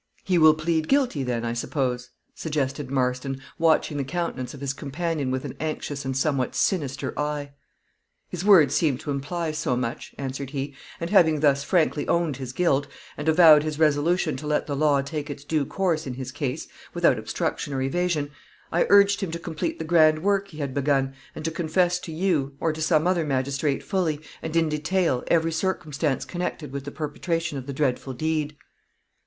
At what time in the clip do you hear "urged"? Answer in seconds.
18.89-19.21